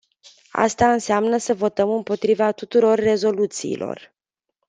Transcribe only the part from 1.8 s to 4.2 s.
împotriva tuturor rezoluțiilor.